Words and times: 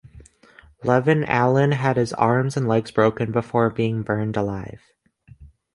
Levin 0.83 1.23
Allen 1.25 1.73
had 1.73 1.95
his 1.95 2.11
arms 2.13 2.57
and 2.57 2.67
legs 2.67 2.89
broken 2.89 3.31
before 3.31 3.69
being 3.69 4.01
burned 4.01 4.35
alive. 4.35 4.81